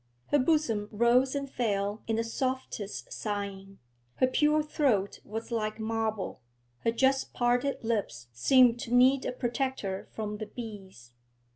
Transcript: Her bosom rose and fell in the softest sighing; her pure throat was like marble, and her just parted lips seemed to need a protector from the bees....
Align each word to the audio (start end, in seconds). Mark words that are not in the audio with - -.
Her 0.29 0.39
bosom 0.39 0.89
rose 0.91 1.35
and 1.35 1.47
fell 1.47 2.01
in 2.07 2.15
the 2.15 2.23
softest 2.23 3.13
sighing; 3.13 3.77
her 4.15 4.25
pure 4.25 4.63
throat 4.63 5.19
was 5.23 5.51
like 5.51 5.79
marble, 5.79 6.41
and 6.83 6.91
her 6.91 6.97
just 6.97 7.33
parted 7.33 7.83
lips 7.83 8.25
seemed 8.33 8.79
to 8.79 8.91
need 8.95 9.27
a 9.27 9.31
protector 9.31 10.07
from 10.11 10.39
the 10.39 10.47
bees.... 10.47 11.13